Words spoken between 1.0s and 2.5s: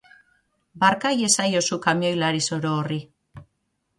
iezaiozu kamioilari